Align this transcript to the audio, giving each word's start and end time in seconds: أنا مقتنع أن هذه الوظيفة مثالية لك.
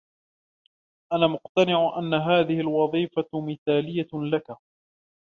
أنا 1.13 1.27
مقتنع 1.27 1.95
أن 1.99 2.13
هذه 2.13 2.59
الوظيفة 2.59 3.29
مثالية 3.33 4.09
لك. 4.13 4.55